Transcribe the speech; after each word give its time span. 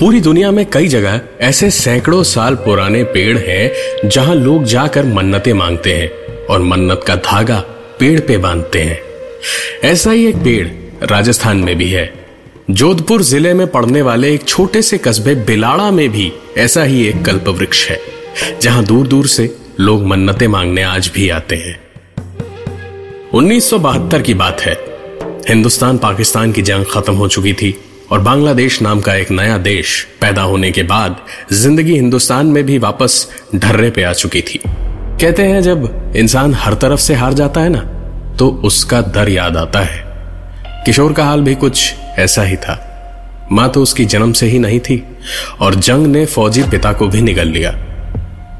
पूरी 0.00 0.20
दुनिया 0.20 0.50
में 0.50 0.64
कई 0.70 0.88
जगह 0.88 1.20
ऐसे 1.40 1.70
सैकड़ों 1.70 2.22
साल 2.22 2.54
पुराने 2.54 3.02
पेड़ 3.04 3.36
हैं 3.38 4.08
जहाँ 4.08 4.34
लोग 4.34 4.64
जाकर 4.64 5.04
मन्नतें 5.06 5.52
मांगते 5.52 5.92
हैं 5.92 6.36
और 6.46 6.62
मन्नत 6.62 7.04
का 7.06 7.14
धागा 7.16 7.58
पेड़ 8.00 8.20
पे 8.20 8.36
बांधते 8.38 8.80
हैं। 8.80 8.98
ऐसा 9.84 10.10
ही 10.10 10.26
एक 10.26 10.36
पेड़ 10.36 11.06
राजस्थान 11.06 11.56
में 11.56 11.74
भी 11.76 11.90
है। 11.90 12.12
जोधपुर 12.70 13.22
ज़िले 13.22 13.54
में 13.54 13.66
पड़ने 13.66 14.02
वाले 14.02 14.34
एक 14.34 14.44
छोटे 14.44 14.82
से 14.82 14.98
कस्बे 14.98 15.34
बिलाड़ा 15.34 15.90
में 15.90 16.08
भी 16.08 16.32
ऐसा 16.58 16.82
ही 16.82 17.06
एक 17.06 17.24
कल्प 17.24 17.48
वृक्ष 17.48 17.88
है, 17.90 18.00
जहाँ 18.60 18.84
दूर 18.84 19.06
दूर 19.06 19.26
से 19.26 19.56
लोग 19.80 20.06
मन्नतें 20.06 20.48
मांगने 20.48 20.82
आज 20.82 21.10
भी 21.14 21.28
आते 21.28 21.56
हैं। 21.56 21.78
1972 23.32 24.22
की 24.22 24.34
बात 24.34 24.60
है। 24.60 24.76
हिंदुस्तान 25.48 25.98
पाकिस्तान 25.98 26.52
की 26.52 26.62
जंग 26.62 26.84
खत्म 26.84 27.14
हो 27.14 27.28
चुकी 27.28 27.52
थी। 27.52 27.74
और 28.12 28.20
बांग्लादेश 28.20 28.80
नाम 28.82 29.00
का 29.00 29.14
एक 29.14 29.30
नया 29.30 29.56
देश 29.58 30.02
पैदा 30.20 30.42
होने 30.42 30.70
के 30.70 30.82
बाद 30.82 31.16
ज़िंदगी 31.52 31.94
हिंदुस्तान 31.94 32.46
में 32.46 32.62
भी 32.64 32.78
वापस 32.78 33.26
ढर्रे 33.54 33.90
पे 33.90 34.02
आ 34.02 34.12
चुकी 34.12 34.42
थी। 34.42 34.60
कहते 34.66 35.42
हैं 35.42 35.62
जब 35.62 36.12
इंसान 36.16 36.54
हर 36.54 36.74
तरफ़ 36.74 37.00
से 37.00 37.14
हार 37.14 37.32
जाता 37.32 37.60
है 37.60 37.68
ना 37.68 37.80
तो 38.38 38.48
उसका 38.64 39.00
दर 39.00 39.28
याद 39.28 39.56
आता 39.56 39.80
है। 39.80 40.04
किशोर 40.84 41.12
का 41.12 41.24
हाल 41.24 41.42
भी 41.42 41.54
कुछ 41.54 41.94
ऐसा 42.18 42.42
ही 42.42 42.56
था। 42.56 42.82
माँ 43.52 43.68
तो 43.70 43.82
उसकी 43.82 44.04
जन्म 44.04 44.32
से 44.32 44.46
ही 44.46 44.58
नहीं 44.58 44.80
थी 44.80 45.02
और 45.60 45.74
जंग 45.74 46.06
ने 46.06 46.24
फौजी 46.26 46.62
पिता 46.62 46.92
को 46.92 47.08
भी 47.08 47.22
निगल 47.22 47.48
लिया। 47.48 47.70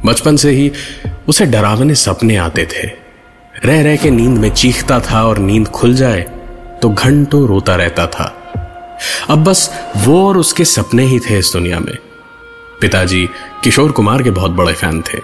बचपन 0.07 0.37
से 0.37 0.51
ही 0.51 0.71
उसे 1.29 1.47
डरावने 1.47 1.95
सपने 1.95 2.37
आते 2.37 2.67
थे। 2.67 2.87
रह 3.65 3.83
रह 3.83 3.97
के 3.97 4.11
नींद 4.11 4.39
में 4.39 4.51
चीखता 4.51 4.99
था 5.01 5.23
और 5.25 5.39
नींद 5.39 5.69
खुल 5.69 5.95
जाए 5.95 6.21
तो 6.83 6.89
घंटों 6.91 7.47
रोता 7.49 7.75
रहता 7.77 8.07
था। 8.07 8.33
अब 9.31 9.45
बस 9.45 9.71
वो 9.97 10.27
और 10.29 10.37
उसके 10.37 10.65
सपने 10.65 11.05
ही 11.05 11.19
थे 11.21 11.39
इस 11.39 11.53
दुनिया 11.53 11.81
में। 11.81 11.97
पिताजी 12.81 13.29
किशोर 13.65 13.93
कुमार 13.93 14.23
के 14.23 14.31
बहुत 14.31 14.51
बड़े 14.51 14.73
फ़ैन 14.73 15.03
थे 15.03 15.19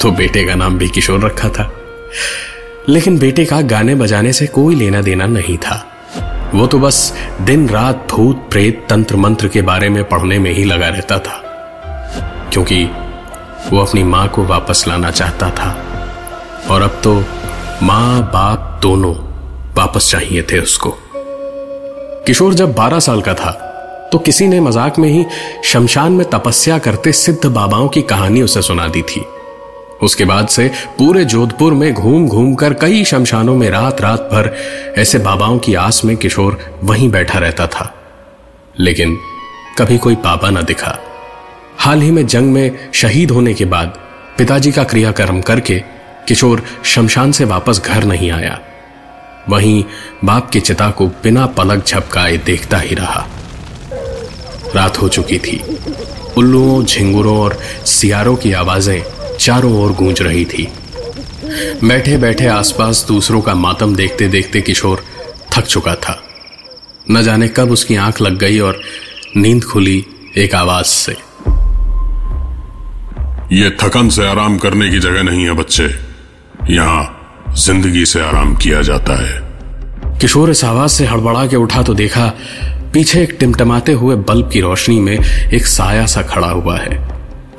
तो 0.00 0.10
बेटे 0.10 0.44
का 0.44 0.54
नाम 0.54 0.78
भी 0.78 0.88
किशोर 0.88 1.20
रखा 1.20 1.48
था। 1.48 1.70
लेकिन 2.88 3.18
बेटे 3.18 3.44
का 3.44 3.60
गाने 3.60 3.94
बजाने 3.94 4.32
से 4.32 4.46
कोई 4.46 4.74
लेना 4.74 5.00
देना 5.02 5.26
नहीं 5.26 5.56
था। 5.58 5.86
वो 6.54 6.66
तो 6.66 6.78
बस 6.78 7.12
दिन, 7.40 7.68
रात, 7.68 8.06
भूत, 8.10 8.36
प्रेत, 8.50 8.86
तंत्र, 8.90 9.16
मंत्र 9.16 9.48
के 9.48 9.62
बारे 9.62 9.88
में 9.88 10.02
पढ़ने 10.04 10.38
में 10.38 10.52
ही 10.52 10.64
लगा 10.64 10.88
रहता 10.88 11.18
था, 11.18 11.36
क्योंकि 12.52 12.84
वो 13.70 13.78
अपनी 13.78 14.02
माँ 14.02 14.26
को 14.28 14.44
वापस 14.44 14.84
लाना 14.88 15.10
चाहता 15.10 15.50
था। 15.50 15.70
और 16.70 16.82
अब 16.82 17.00
तो 17.04 17.14
माँ, 17.82 18.22
बाप 18.22 18.78
दोनों 18.82 19.14
वापस 19.74 20.10
चाहिए 20.10 20.42
थे 20.42 20.58
उसको। 20.58 20.96
किशोर 22.26 22.54
जब 22.54 22.74
12 22.74 23.00
साल 23.00 23.20
का 23.20 23.34
था 23.34 23.50
तो 24.12 24.18
किसी 24.18 24.48
ने 24.48 24.60
मज़ाक 24.60 24.98
में 24.98 25.08
ही 25.08 25.24
शमशान 25.64 26.12
में 26.12 26.30
तपस्या 26.30 26.78
करते 26.78 27.12
सिद्ध 27.12 27.46
बाबाओं 27.46 27.88
की 27.88 28.02
कहानी 28.02 28.42
उसे 28.42 28.62
सुना 28.62 28.86
दी 28.88 29.02
थी। 29.02 29.24
उसके 30.02 30.24
बाद 30.24 30.48
से 30.48 30.70
पूरे 30.98 31.24
जोधपुर 31.24 31.74
में 31.74 31.92
घूम 31.94 32.28
घूम 32.28 32.54
कर 32.54 32.74
कई 32.74 33.04
शमशानों 33.04 33.56
में 33.56 33.68
रात 33.70 34.00
रात 34.00 34.20
भर 34.20 34.54
ऐसे 34.98 35.18
बाबाओं 35.18 35.58
की 35.58 35.74
आस 35.74 36.04
में 36.04 36.16
किशोर 36.16 36.58
वहीं 36.84 37.10
बैठा 37.10 37.38
रहता 37.38 37.66
था। 37.66 37.92
लेकिन 38.80 39.16
कभी 39.78 39.98
कोई 39.98 40.14
बाबा 40.14 40.50
ना 40.50 40.62
दिखा। 40.62 40.98
हाल 41.78 42.02
ही 42.02 42.10
में 42.10 42.26
जंग 42.26 42.52
में 42.52 42.90
शहीद 42.94 43.30
होने 43.30 43.54
के 43.54 43.64
बाद 43.64 43.98
पिताजी 44.38 44.72
का 44.72 44.84
क्रियाकर्म 44.84 45.40
करके 45.40 45.78
किशोर 46.28 46.62
शमशान 46.84 47.32
से 47.32 47.44
वापस 47.44 47.82
घर 47.84 48.04
नहीं 48.04 48.30
आया। 48.30 48.58
वहीं 49.48 49.84
बाप 50.24 50.50
की 50.50 50.60
चिता 50.60 50.90
को 50.90 51.06
बिना 51.06 51.46
पलक 51.46 51.86
झपकाए 51.86 52.36
देखता 52.36 52.78
ही 52.78 52.94
रहा। 52.94 53.26
रात 54.74 55.02
हो 55.02 55.08
चुकी 55.08 55.38
थी। 55.38 55.62
उल्लुओं, 56.36 56.84
झिंगुरों 56.84 57.38
और 57.38 57.58
सियारों 57.86 58.36
की 58.36 58.52
आवाज़ें 58.52 59.02
चारों 59.40 59.74
ओर 59.74 59.92
गूंज 59.92 60.22
रही 60.22 60.44
थी। 60.44 60.68
बैठे 61.84 62.16
बैठे 62.16 62.46
आसपास 62.46 63.04
दूसरों 63.08 63.40
का 63.40 63.54
मातम 63.54 63.96
देखते 63.96 64.28
देखते 64.28 64.60
किशोर 64.60 65.04
थक 65.52 65.64
चुका 65.64 65.94
था। 65.94 66.22
न 67.10 67.22
जाने 67.22 67.48
कब 67.48 67.70
उसकी 67.70 67.96
आँख 67.96 68.20
लग 68.20 68.38
गई 68.38 68.58
और 68.58 68.80
नींद 69.36 69.64
खुली 69.64 70.06
एक 70.36 70.54
आवाज़ 70.54 70.86
से। 70.86 71.16
यह 73.52 73.76
थकन 73.80 74.08
से 74.08 74.26
आराम 74.26 74.58
करने 74.58 74.90
की 74.90 74.98
जगह 74.98 75.22
नहीं 75.22 75.44
है 75.44 75.52
बच्चे। 75.52 75.90
यहाँ 76.70 77.19
ज़िंदगी 77.56 78.04
से 78.06 78.20
आराम 78.20 78.54
किया 78.56 78.80
जाता 78.82 79.14
है। 79.22 80.18
किशोर 80.20 80.50
इस 80.50 80.64
आवाज़ 80.64 80.90
से 80.90 81.06
हड़बड़ा 81.06 81.46
के 81.46 81.56
उठा 81.56 81.82
तो 81.82 81.94
देखा, 81.94 82.26
पीछे 82.92 83.22
एक 83.22 83.36
टिमटमाते 83.40 83.92
हुए 83.92 84.16
बल्ब 84.16 84.50
की 84.50 84.60
रोशनी 84.60 84.98
में 85.00 85.12
एक 85.16 85.66
साया 85.66 86.06
सा 86.06 86.22
खड़ा 86.22 86.48
हुआ 86.48 86.78
है। 86.78 86.98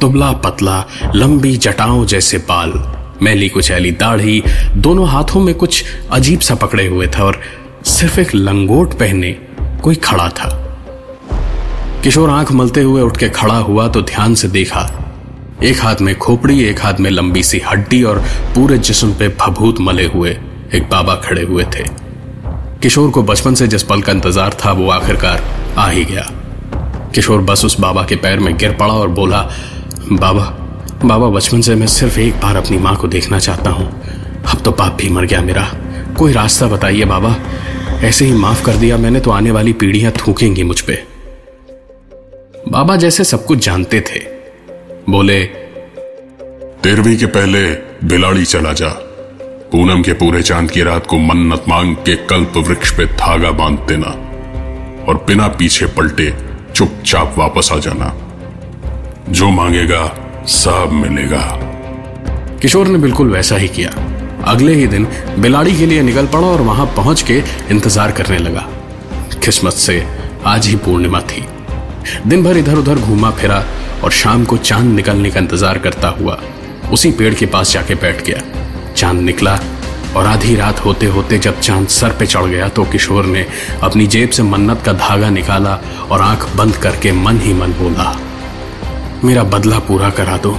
दुबला 0.02 0.32
पतला, 0.32 0.86
लंबी 1.16 1.56
जटाओं 1.58 2.06
जैसे 2.06 2.38
बाल, 2.38 2.74
मैली 3.22 3.50
कुचैली 3.50 3.92
दाढ़ी, 3.92 4.42
दोनों 4.76 5.08
हाथों 5.08 5.40
में 5.40 5.54
कुछ 5.56 5.84
अजीब 6.12 6.40
सा 6.40 6.56
पकड़े 6.56 6.88
हुए 6.88 7.08
था 7.08 7.24
और 7.24 7.42
सिर्फ़ 7.86 8.20
एक 8.20 8.36
लंगोट 8.36 8.94
पहने 8.94 9.32
कोई 9.84 9.96
खड़ा 9.96 10.30
था। 10.30 10.50
किशोर 12.04 12.30
आँख 12.30 12.52
मलते 12.52 12.82
हुए 12.82 13.02
उठ 13.02 13.18
के 13.18 13.30
खड़ा 13.30 13.58
हुआ 13.60 13.88
तो 13.88 14.02
ध्यान 14.02 14.36
से 14.36 14.48
देखा 14.48 14.90
एक 15.64 15.82
हाथ 15.82 15.96
में 16.02 16.18
खोपड़ी, 16.18 16.64
एक 16.64 16.80
हाथ 16.82 17.00
में 17.00 17.10
लंबी 17.10 17.42
सी 17.44 17.60
हड्डी 17.60 18.02
और 18.04 18.20
पूरे 18.56 18.78
जिस्म 18.78 19.14
पे 19.14 19.28
भभूत 19.40 19.80
मले 19.80 20.06
हुए 20.06 20.30
एक 20.76 20.84
बाबा 20.84 21.16
खड़े 21.16 21.42
हुए 21.42 21.64
थे। 21.66 21.84
किशोर 22.82 23.10
को 23.10 23.24
बचपन 23.24 23.56
से 23.56 23.68
जिस 23.68 23.84
पल 23.84 24.02
का 24.02 24.12
इंतज़ार 24.12 24.58
था, 24.66 24.72
वो 24.72 24.90
आखिरकार 24.90 25.44
आ 25.78 25.88
ही 25.90 26.06
गया। 26.06 26.26
किशोर 27.16 27.42
बस 27.42 27.66
उस 27.66 27.80
बाबा 27.80 28.04
के 28.04 28.16
पैर 28.16 28.40
में 28.40 28.56
गिर 28.58 28.72
पड़ा 28.72 28.94
और 28.94 29.10
बोला, 29.10 29.42
बाबा 30.12 30.44
बाबा, 31.06 31.30
बचपन 31.30 31.62
से 31.62 31.76
मैं 31.76 31.88
सिर्फ़ 31.88 32.20
एक 32.20 32.34
बार 32.34 32.56
अपनी 32.56 32.78
माँ 32.78 32.96
को 32.96 33.08
देखना 33.08 33.40
चाहता 33.40 33.70
हूँ। 33.70 33.88
अब 34.46 34.62
तो 34.62 34.72
पाप 34.72 34.98
भी 35.02 35.10
मर 35.10 35.26
गया 35.26 35.42
मेरा। 35.42 35.70
कोई 36.18 36.34
रास्ता 36.34 36.68
बताइए 36.68 37.06
बाबा। 37.06 37.36
ऐसे 38.04 38.26
ही 38.26 38.34
माफ़ 38.34 38.66
कर 38.66 38.76
दिया 38.76 38.98
मैंने 38.98 39.20
तो 39.20 39.32
आने 39.32 39.52
वाली 39.52 39.74
पीढ़ियाँ 39.74 40.12
थूकेंगी 40.18 40.64
मुझ 40.64 40.80
पर 40.82 41.08
बाबा 42.70 42.96
जैसे 42.96 43.24
सब 43.24 43.46
कुछ 43.46 43.66
जानते 43.66 44.02
थे। 44.02 44.41
बोले 45.10 45.44
तेरहवीं 46.84 47.18
के 47.18 47.26
पहले 47.26 47.62
बिलाड़ी 48.08 48.46
चला 48.46 48.74
जा। 48.74 48.90
पूनम 49.72 50.02
के 50.04 50.14
पूरे 50.14 50.42
चाँद 50.42 50.72
की 50.72 50.84
रात 50.84 51.08
को 51.08 51.18
मन्नत 51.18 51.64
मांग 51.70 51.96
के 51.96 52.16
कल्प 52.28 52.58
वृक्ष 52.58 52.92
पे 52.98 53.06
धागा 53.06 53.52
बाँध 53.52 53.80
देना 53.88 54.12
और 55.08 55.24
बिना 55.28 55.48
पीछे 55.48 55.86
पलटे 55.86 56.34
चुपचाप 56.76 57.36
वापस 57.38 57.70
आ 57.72 57.78
जाना। 57.78 58.14
जो 59.30 59.50
मांगेगा 59.50 60.06
सब 60.48 60.90
मिलेगा। 60.94 61.44
किशोर 62.62 62.88
ने 62.88 62.98
बिल्कुल 62.98 63.32
वैसा 63.32 63.58
ही 63.58 63.68
किया। 63.68 63.90
अगले 64.44 64.74
ही 64.74 64.88
दिन 64.88 65.08
बिलाड़ी 65.40 65.76
के 65.78 65.86
लिए 65.86 66.02
निकल 66.02 66.28
पड़ा 66.28 66.48
और 66.48 66.62
वहाँ 66.62 66.86
पहुँच 66.86 67.22
के 67.22 67.42
इंतज़ार 67.72 68.12
करने 68.12 68.38
लगा। 68.38 68.68
किस्मत 69.46 69.74
से 69.74 70.04
आज 70.46 70.68
ही 70.68 70.76
पूर्णिमा 70.76 71.22
थी। 71.22 71.46
दिन 72.28 72.44
भर 72.44 72.58
इधर 72.58 72.76
उधर 72.76 73.00
घूमा 73.00 73.32
फिरा 73.32 73.64
और 74.04 74.12
शाम 74.12 74.46
को 74.46 74.58
चाँद 74.58 74.86
निकलने 74.86 75.32
का 75.32 75.40
इंतज़ार 75.40 75.78
करता 75.78 76.08
हुआ 76.10 76.40
उसी 76.92 77.12
पेड़ 77.12 77.34
के 77.34 77.46
पास 77.46 77.74
जाके 77.74 77.96
बैठ 77.96 78.26
गया। 78.26 78.42
चाँद 78.96 79.22
निकला 79.22 79.60
और 80.16 80.26
आधी 80.26 80.56
रात 80.56 80.84
होते 80.86 81.06
होते 81.06 81.38
जब 81.38 81.60
चाँद 81.60 81.88
सर 81.88 82.16
पे 82.20 82.26
चढ़ 82.26 82.46
गया 82.46 82.68
तो 82.70 82.84
किशोर 82.86 83.26
ने 83.26 83.46
अपनी 83.84 84.08
जेब 84.08 84.30
से 84.30 84.44
मन्नत 84.44 84.82
का 84.86 84.94
धागा 84.94 85.30
निकाला 85.30 85.80
और 86.12 86.22
आँख 86.22 86.46
बंद 86.56 86.76
करके 86.78 87.12
मन 87.12 87.40
ही 87.40 87.54
मन 87.54 87.74
बोला, 87.74 88.16
मेरा 89.24 89.44
बदला 89.46 89.80
पूरा 89.80 90.10
करा 90.10 90.38
दो 90.38 90.58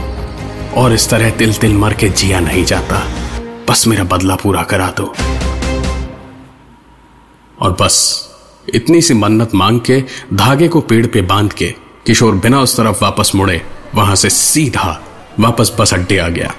और 0.77 0.93
इस 0.93 1.09
तरह 1.11 1.31
तिल 1.31 1.55
तिल 1.55 1.75
मर 1.75 1.94
के 1.94 2.09
जिया 2.09 2.41
नहीं 2.41 2.65
जाता। 2.65 3.03
बस 3.69 3.87
मेरा 3.87 4.05
बदला 4.06 4.35
पूरा 4.35 4.62
करा 4.62 4.91
दो। 4.91 5.12
और 7.59 7.77
बस 7.81 7.99
इतनी 8.67 9.00
सी 9.03 9.14
मन्नत 9.14 9.55
मांग 9.55 9.81
के, 9.81 10.03
धागे 10.35 10.69
को 10.69 10.81
पेड़ 10.81 11.06
पे 11.06 11.23
बाँध 11.23 11.53
के, 11.53 11.75
किशोर 12.06 12.35
बिना 12.35 12.61
उस 12.61 12.76
तरफ़ 12.76 13.03
वापस 13.03 13.32
मुड़े, 13.35 13.61
वहाँ 13.94 14.14
से 14.17 14.31
सीधा 14.31 15.00
वापस 15.41 15.73
बस 15.81 15.94
अड्डे 15.94 16.19
आ 16.19 16.29
गया। 16.29 16.53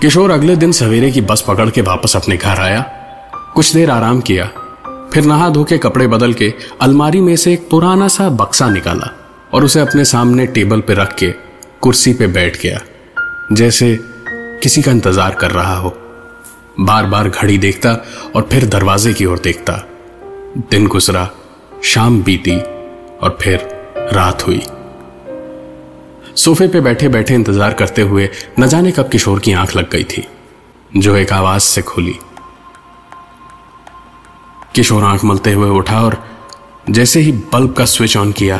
किशोर 0.00 0.30
अगले 0.30 0.56
दिन 0.56 0.72
सवेरे 0.72 1.10
की 1.10 1.20
बस 1.20 1.44
पकड़ 1.48 1.68
के 1.70 1.82
वापस 1.82 2.16
अपने 2.16 2.36
घर 2.36 2.60
आया। 2.60 2.80
कुछ 3.54 3.72
देर 3.74 3.90
आराम 3.90 4.20
किया, 4.20 4.44
फिर 5.14 5.24
नहा 5.24 5.48
धो 5.48 5.64
के 5.64 5.78
कपड़े 5.78 6.06
बदल 6.06 6.32
के 6.32 6.52
अलमारी 6.80 7.20
में 7.20 7.34
से 7.36 7.52
एक 7.52 7.68
पुराना 7.70 8.08
सा 8.08 8.28
बक्सा 8.28 8.68
निकाला 8.70 9.10
और 9.54 9.64
उसे 9.64 9.80
अपने 9.80 10.04
सामने 10.04 10.46
टेबल 10.46 10.80
पे 10.80 10.94
रख 10.94 11.14
के 11.14 11.30
कुर्सी 11.80 12.12
पे 12.12 12.26
बैठ 12.26 12.60
गया, 12.62 12.80
जैसे 13.52 13.96
किसी 14.62 14.82
का 14.82 14.90
इंतज़ार 14.90 15.34
कर 15.34 15.50
रहा 15.50 15.76
हो। 15.76 15.96
बार 16.80 17.06
बार 17.06 17.28
घड़ी 17.28 17.58
देखता 17.58 17.92
और 18.36 18.48
फिर 18.52 18.66
दरवाजे 18.66 19.12
की 19.12 19.24
ओर 19.24 19.38
देखता। 19.38 19.84
दिन 20.48 20.86
गुजरा, 20.86 21.28
शाम 21.84 22.22
बीती 22.22 22.56
और 22.56 23.36
फिर 23.40 23.68
रात 24.12 24.46
हुई। 24.46 24.60
सोफे 26.36 26.68
पे 26.68 26.80
बैठे 26.80 27.08
बैठे 27.08 27.34
इंतज़ार 27.34 27.74
करते 27.74 28.02
हुए 28.02 28.28
न 28.60 28.66
जाने 28.66 28.92
कब 28.92 29.08
किशोर 29.08 29.40
की 29.40 29.52
आँख 29.52 29.74
लग 29.76 29.90
गई 29.90 30.04
थी, 30.04 30.26
जो 30.96 31.16
एक 31.16 31.32
आवाज़ 31.32 31.62
से 31.62 31.82
खुली। 31.82 32.14
किशोर 34.74 35.04
आँख 35.04 35.24
मलते 35.24 35.52
हुए 35.52 35.68
उठा 35.70 36.00
और 36.00 36.22
जैसे 36.90 37.20
ही 37.20 37.32
बल्ब 37.52 37.74
का 37.74 37.84
स्विच 37.84 38.16
ऑन 38.16 38.32
किया 38.32 38.58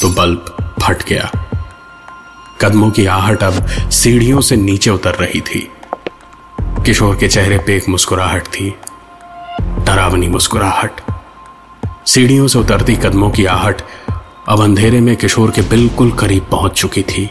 तो 0.00 0.08
बल्ब 0.12 0.56
फट 0.82 1.08
गया। 1.08 1.30
कदमों 2.60 2.90
की 2.90 3.06
आहट 3.08 3.42
अब 3.42 3.66
सीढ़ियों 3.92 4.40
से 4.40 4.56
नीचे 4.56 4.90
उतर 4.90 5.14
रही 5.14 5.40
थी। 5.40 5.68
किशोर 6.58 7.16
के 7.16 7.28
चेहरे 7.28 7.58
पे 7.58 7.76
एक 7.76 7.88
मुस्कुराहट 7.88 8.46
थी। 8.48 8.74
डरावनी 9.94 10.28
मुस्कुराहट। 10.28 11.00
सीढ़ियों 12.06 12.46
से 12.48 12.58
उतरती 12.58 12.94
कदमों 12.96 13.28
की 13.30 13.44
आहट 13.46 13.82
अब 14.48 14.60
अंधेरे 14.62 15.00
में 15.00 15.14
किशोर 15.16 15.50
के 15.50 15.62
बिल्कुल 15.70 16.10
करीब 16.12 16.46
पहुँच 16.50 16.72
चुकी 16.72 17.02
थी। 17.02 17.28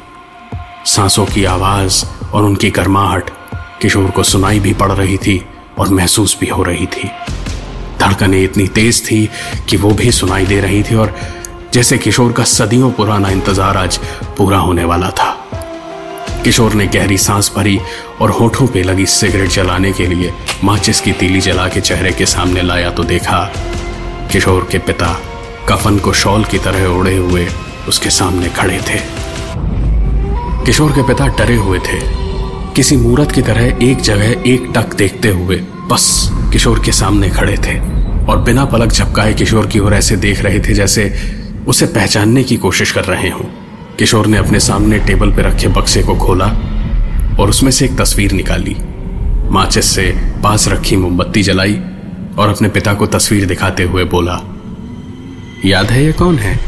सांसों 0.86 1.26
की 1.26 1.44
आवाज़ 1.46 2.04
और 2.34 2.44
उनकी 2.44 2.70
गर्माहट 2.70 3.30
किशोर 3.82 4.10
को 4.12 4.24
सुनाई 4.24 4.60
भी 4.60 4.74
पड़ 4.74 4.92
रही 4.92 5.18
थी 5.18 5.40
और 5.78 5.90
महसूस 5.90 6.38
भी 6.40 6.48
हो 6.48 6.64
रही 6.64 6.86
थी। 6.88 7.10
धड़कनें 8.00 8.44
इतनी 8.44 8.68
तेज 8.70 9.04
थी 9.12 9.26
कि 9.70 9.78
वो 9.78 9.92
भी 9.92 10.12
सुनाई 10.12 10.46
दे 10.46 10.62
रही 10.62 10.84
थी 10.84 10.96
और 10.96 11.16
जैसे 11.74 11.98
किशोर 11.98 12.32
का 12.32 12.44
सदियों 12.50 12.92
पुराना 12.92 13.30
इंतज़ार 13.30 13.78
आज 13.78 13.98
पूरा 14.38 14.58
होने 14.60 14.86
वाला 14.86 15.10
था। 15.12 15.32
किशोर 16.44 16.74
ने 16.74 16.86
गहरी 16.88 17.18
सांस 17.18 17.52
भरी 17.56 17.80
और 18.22 18.30
होठों 18.30 18.68
पे 18.68 18.84
लगी 18.84 19.06
सिगरेट 19.06 19.50
जलाने 19.50 19.92
के 19.92 20.08
लिए 20.08 20.32
माचिस 20.64 21.02
की 21.02 21.12
तीली 21.12 21.42
जला 21.42 21.68
के 21.68 21.82
चेहरे 21.82 22.12
के 22.12 22.26
सामने 22.26 22.62
लाया 22.62 22.90
तो 22.90 23.04
देखा, 23.04 23.40
किशोर 24.32 24.68
के 24.72 24.78
पिता 24.78 25.14
कफन 25.70 25.98
को 25.98 26.14
शॉल 26.14 26.44
की 26.44 26.58
तरह 26.58 26.88
ओढ़े 26.88 27.16
हुए 27.18 27.48
उसके 27.88 28.10
सामने 28.10 28.50
खड़े 28.50 28.80
थे। 28.90 29.00
किशोर 30.66 30.92
के 30.92 31.04
पिता 31.04 31.28
डरे 31.38 31.56
हुए 31.56 31.80
थे। 31.80 32.00
किसी 32.76 32.98
मूरत 32.98 33.32
की 33.32 33.42
तरह 33.42 33.84
एक 33.84 34.02
जगह 34.02 34.50
एक 34.50 34.72
टक 34.76 34.94
देखते 34.94 35.30
हुए 35.30 35.56
बस 35.92 36.30
किशोर 36.52 36.80
के 36.86 36.92
सामने 36.92 37.30
खड़े 37.30 37.58
थे 37.58 37.80
और 38.26 38.42
बिना 38.42 38.66
पलक 38.66 38.92
झपकाए 38.92 39.34
किशोर 39.34 39.68
की 39.68 39.80
ओर 39.80 39.94
ऐसे 39.94 40.16
देख 40.18 40.42
रहे 40.42 40.60
थे 40.60 40.74
जैसे 40.74 41.12
उसे 41.68 41.86
पहचानने 41.86 42.44
की 42.44 42.58
कोशिश 42.58 42.92
कर 42.92 43.04
रहे 43.04 43.30
हों। 43.30 43.46
किशोर 44.04 44.28
ने 44.28 44.38
अपने 44.38 44.60
सामने 44.60 44.98
टेबल 45.00 45.30
पर 45.32 45.44
रखे 45.44 45.68
बक्से 45.68 46.02
को 46.04 46.16
खोला 46.16 46.46
और 47.40 47.50
उसमें 47.50 47.70
से 47.72 47.86
एक 47.86 47.96
तस्वीर 47.98 48.32
निकाली। 48.32 48.76
माचिस 49.52 49.86
से 49.86 50.04
पास 50.44 50.68
रखी 50.68 50.96
मोमबत्ती 50.96 51.44
जलाई 51.44 51.80
और 52.38 52.50
अपने 52.50 52.70
पिता 52.70 52.94
को 52.94 53.08
तस्वीर 53.08 53.46
दिखाते 53.46 53.84
हुए 53.84 54.04
बोला, 54.06 54.36
याद 55.66 55.92
है 55.92 56.04
ये 56.06 56.12
कौन 56.14 56.38
है? 56.38 56.60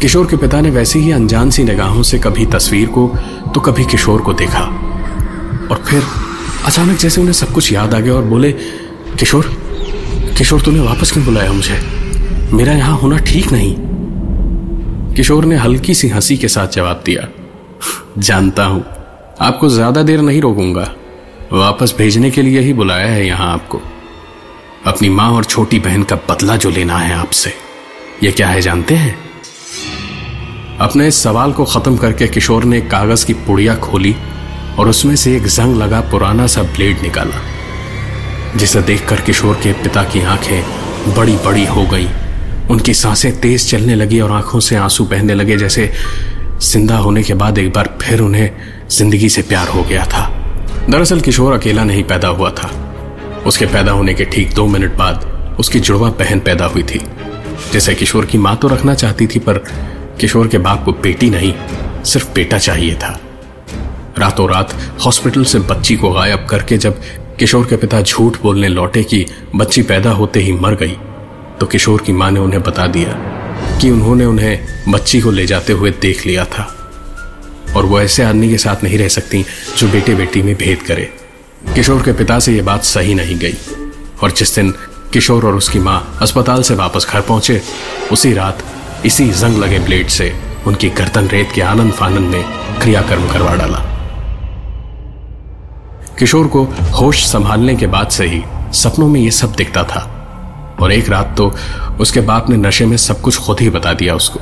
किशोर 0.00 0.26
के 0.26 0.36
पिता 0.36 0.60
ने 0.60 0.70
वैसी 0.70 0.98
ही 0.98 1.10
अनजान 1.12 1.50
सी 1.50 1.64
निगाहों 1.64 2.02
से 2.02 2.18
कभी 2.18 2.46
तस्वीर 2.46 2.88
को 2.88 3.06
तो 3.54 3.60
कभी 3.60 3.84
किशोर 3.84 4.20
को 4.20 4.32
देखा। 4.34 4.64
और 5.70 5.84
फिर 5.86 6.02
अचानक 6.66 6.98
जैसे 6.98 7.20
उन्हें 7.20 7.34
सब 7.34 7.52
कुछ 7.52 7.72
याद 7.72 7.94
आ 7.94 8.00
गया 8.00 8.14
और 8.14 8.24
बोले, 8.24 8.52
किशोर 8.52 9.56
किशोर 10.38 10.62
तूने 10.62 10.80
वापस 10.80 11.12
क्यों 11.12 11.24
बुलाया 11.24 11.52
मुझे? 11.52 11.80
मेरा 12.52 12.72
यहाँ 12.72 12.98
होना 12.98 13.18
ठीक 13.26 13.52
नहीं। 13.52 13.76
किशोर 15.16 15.44
ने 15.44 15.56
हल्की 15.56 15.94
सी 15.94 16.08
हँसी 16.08 16.36
के 16.36 16.48
साथ 16.48 16.68
जवाब 16.68 17.02
दिया, 17.06 17.26
जानता 18.18 18.64
हूँ, 18.64 18.84
आपको 19.40 19.68
ज़्यादा 19.68 20.02
देर 20.02 20.20
नहीं 20.20 20.40
रोकूँगा। 20.40 20.88
वापस 21.52 21.94
भेजने 21.98 22.30
के 22.30 22.42
लिए 22.42 22.60
ही 22.60 22.72
बुलाया 22.72 23.06
है 23.06 23.26
यहाँ 23.26 23.52
आपको। 23.52 23.80
अपनी 24.86 25.08
माँ 25.08 25.28
और 25.30 25.44
छोटी 25.44 25.78
बहन 25.78 26.02
का 26.02 26.16
बदला 26.30 26.56
जो 26.56 26.70
लेना 26.70 26.98
है 26.98 27.14
आपसे 27.14 27.52
यह 28.22 28.32
क्या 28.32 28.48
है 28.48 28.60
जानते 28.60 28.94
हैं? 28.94 29.14
अपने 30.80 31.08
इस 31.08 31.22
सवाल 31.22 31.52
को 31.52 31.64
खत्म 31.64 31.96
करके 31.96 32.28
किशोर 32.28 32.64
ने 32.64 32.80
कागज़ 32.80 33.26
की 33.26 33.34
पुड़िया 33.34 33.74
खोली 33.76 34.14
और 34.78 34.88
उसमें 34.88 35.14
से 35.16 35.36
एक 35.36 35.46
जंग 35.48 35.76
लगा 35.76 36.00
पुराना 36.00 36.46
सा 36.46 36.62
ब्लेड 36.62 37.02
निकाला, 37.02 37.42
जिसे 38.56 38.82
देखकर 38.82 39.20
किशोर 39.20 39.54
के 39.54 39.72
पिता 39.72 40.04
की 40.04 40.22
आँखें 40.24 41.14
बड़ी 41.14 41.36
बड़ी 41.36 41.66
हो 41.66 41.86
गई। 41.86 42.08
उनकी 42.70 42.94
साँसें 42.94 43.40
तेज 43.40 43.70
चलने 43.70 43.94
लगी 43.94 44.20
और 44.20 44.32
आँखों 44.32 44.60
से 44.60 44.76
आँसू 44.76 45.04
बहने 45.04 45.34
लगे, 45.34 45.56
जैसे 45.56 45.90
ज़िंदा 46.62 46.96
होने 46.96 47.22
के 47.22 47.34
बाद 47.34 47.58
एक 47.58 47.72
बार 47.72 47.96
फिर 48.02 48.20
उन्हें 48.20 48.50
ज़िंदगी 48.90 49.28
से 49.28 49.42
प्यार 49.42 49.68
हो 49.68 49.82
गया 49.82 50.04
था। 50.06 50.28
दरअसल 50.90 51.20
किशोर 51.20 51.52
अकेला 51.52 51.84
नहीं 51.84 52.02
पैदा 52.04 52.28
हुआ 52.28 52.50
था। 52.50 52.70
उसके 53.46 53.66
पैदा 53.66 53.92
होने 53.92 54.14
के 54.14 54.24
ठीक 54.24 54.54
दो 54.54 54.66
मिनट 54.66 54.96
बाद 54.96 55.30
उसकी 55.60 55.80
जुड़वा 55.80 56.08
बहन 56.10 56.40
पैदा 56.40 56.64
हुई 56.64 56.82
थी। 56.82 57.00
जिसे 57.72 57.94
किशोर 57.94 58.26
की 58.26 58.38
माँ 58.38 58.56
तो 58.56 58.68
रखना 58.68 58.94
चाहती 58.94 59.26
थी, 59.26 59.38
पर 59.38 59.58
किशोर 60.20 60.48
के 60.48 60.58
बाप 60.58 60.84
को 60.84 60.92
बेटी 60.92 61.30
नहीं, 61.30 61.52
सिर्फ़ 62.04 62.32
बेटा 62.34 62.58
चाहिए 62.58 62.94
था। 62.94 63.18
रातों 64.18 64.48
रात 64.50 64.74
हॉस्पिटल 65.04 65.44
से 65.44 65.58
बच्ची 65.60 65.96
को 65.96 66.10
गायब 66.10 66.46
करके 66.50 66.76
जब 66.78 67.00
किशोर 67.38 67.66
के 67.66 67.76
पिता 67.76 68.00
झूठ 68.02 68.40
बोलने 68.42 68.68
लौटे 68.68 69.02
कि 69.02 69.24
बच्ची 69.56 69.82
पैदा 69.82 70.10
होते 70.10 70.40
ही 70.40 70.52
मर 70.52 70.74
गई 70.74 70.96
तो 71.62 71.66
किशोर 71.66 72.02
की 72.02 72.12
माँ 72.12 72.30
ने 72.30 72.40
उन्हें 72.40 72.62
बता 72.62 72.86
दिया 72.86 73.12
कि 73.78 73.90
उन्होंने 73.90 74.24
उन्हें 74.24 74.82
बच्ची 74.88 75.20
को 75.20 75.30
ले 75.30 75.46
जाते 75.46 75.72
हुए 75.72 75.90
देख 75.90 76.26
लिया 76.26 76.44
था। 76.44 76.62
और 77.76 77.86
वो 77.86 78.00
ऐसे 78.00 78.22
आदमी 78.22 78.48
के 78.50 78.58
साथ 78.58 78.84
नहीं 78.84 78.98
रह 78.98 79.08
सकती 79.08 79.44
जो 79.78 79.88
बेटे 79.88 80.14
बेटी 80.14 80.42
में 80.42 80.54
भेद 80.54 80.82
करे। 80.82 81.02
किशोर 81.74 82.02
के 82.02 82.12
पिता 82.12 82.38
से 82.38 82.52
यह 82.52 82.62
बात 82.62 82.82
सही 82.82 83.14
नहीं 83.14 83.38
गई। 83.38 83.54
और 84.22 84.30
जिस 84.30 84.54
दिन 84.54 84.70
किशोर 85.12 85.46
और 85.46 85.54
उसकी 85.54 85.78
माँ 85.78 86.18
अस्पताल 86.22 86.62
से 86.62 86.74
वापस 86.74 87.06
घर 87.10 87.20
पहुँचे, 87.20 87.62
उसी 88.12 88.32
रात 88.32 88.64
इसी 89.06 89.28
जंग 89.30 89.58
लगे 89.58 89.78
ब्लेड 89.78 90.08
से 90.08 90.34
उनकी 90.66 90.90
गर्दन 90.90 91.28
रेत 91.28 91.52
के 91.54 91.60
आनंद 91.60 91.92
फानंद 91.92 92.28
में 92.28 92.44
क्रियाकर्म 92.80 93.28
करवा 93.28 93.54
डाला। 93.54 93.78
किशोर 96.18 96.46
को 96.46 96.64
होश 97.00 97.26
संभालने 97.26 97.76
के 97.76 97.86
बाद 97.86 98.08
से 98.08 98.26
ही 98.26 98.42
सपनों 98.72 99.08
में 99.08 99.20
यह 99.20 99.30
सब 99.30 99.52
दिखता 99.52 99.84
था। 99.84 100.11
और 100.82 100.92
एक 100.92 101.08
रात 101.08 101.34
तो 101.36 101.52
उसके 102.00 102.20
बाप 102.22 102.50
ने 102.50 102.56
नशे 102.58 102.86
में 102.86 102.96
सब 102.98 103.20
कुछ 103.20 103.38
खुद 103.38 103.60
ही 103.60 103.70
बता 103.70 103.92
दिया 103.94 104.14
उसको। 104.14 104.40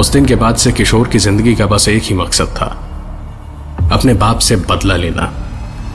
उस 0.00 0.10
दिन 0.12 0.26
के 0.26 0.34
बाद 0.36 0.56
से 0.56 0.72
किशोर 0.72 1.08
की 1.08 1.18
ज़िंदगी 1.18 1.54
का 1.54 1.66
बस 1.66 1.88
एक 1.88 2.02
ही 2.02 2.14
मकसद 2.14 2.48
था, 2.50 2.66
अपने 3.92 4.14
बाप 4.16 4.38
से 4.40 4.56
बदला 4.58 4.96
लेना, 4.96 5.32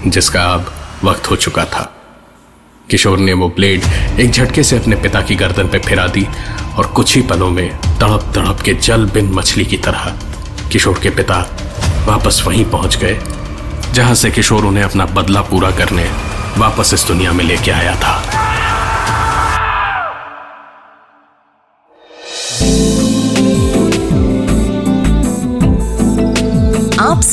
जिसका 0.08 0.44
अब 0.44 0.72
वक्त 1.04 1.30
हो 1.32 1.36
चुका 1.36 1.66
था। 1.66 1.92
किशोर 2.90 3.20
ने 3.20 3.34
वो 3.34 3.48
ब्लेड 3.50 3.84
एक 4.20 4.32
झटके 4.32 4.64
से 4.64 4.78
अपने 4.78 4.96
पिता 4.96 5.22
की 5.22 5.36
गर्दन 5.36 5.68
पर 5.68 5.80
फिरा 5.80 6.08
दी 6.08 6.26
और 6.78 6.88
कुछ 6.88 7.16
ही 7.16 7.22
पलों 7.22 7.50
में 7.52 7.70
तड़प 8.00 8.32
तड़प 8.36 8.62
के 8.66 8.74
जल 8.74 9.06
बिन 9.10 9.32
मछली 9.34 9.66
की 9.66 9.78
तरह 9.80 10.14
किशोर 10.72 11.00
के 11.04 11.10
पिता 11.10 11.40
वापस 12.08 12.42
वहीं 12.46 12.66
पहुँच 12.66 12.98
गए, 12.98 13.20
जहाँ 13.94 14.16
से 14.16 14.32
किशोर 14.32 14.66
उन्हें 14.66 14.84
अपना 14.84 15.06
बदला 15.14 15.42
पूरा 15.44 15.72
करने 15.72 16.10
वापस 16.58 16.94
इस 16.94 17.08
दुनिया 17.08 17.32
में 17.32 17.44
लेके 17.46 17.72
आया 17.72 17.96
था। 17.96 18.37